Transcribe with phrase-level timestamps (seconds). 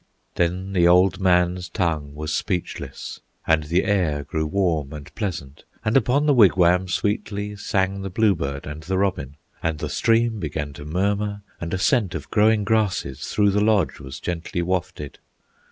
[0.33, 5.95] Then the old man's tongue was speechless And the air grew warm and pleasant, And
[5.95, 10.85] upon the wigwam sweetly Sang the bluebird and the robin, And the stream began to
[10.85, 15.19] murmur, And a scent of growing grasses Through the lodge was gently wafted.